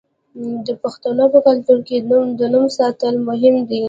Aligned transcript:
د 0.65 0.67
پښتنو 0.81 1.25
په 1.33 1.39
کلتور 1.47 1.79
کې 1.87 1.97
د 2.39 2.41
نوم 2.53 2.65
ساتل 2.77 3.13
مهم 3.27 3.55
دي. 3.69 3.79